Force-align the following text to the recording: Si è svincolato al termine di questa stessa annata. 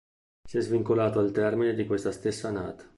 Si 0.49 0.57
è 0.57 0.61
svincolato 0.61 1.19
al 1.19 1.29
termine 1.31 1.75
di 1.75 1.85
questa 1.85 2.11
stessa 2.11 2.47
annata. 2.47 2.89